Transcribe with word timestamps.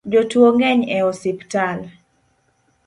Jotuo 0.11 0.47
ng'eny 0.55 0.81
e 0.95 0.97
osiptal 1.11 1.79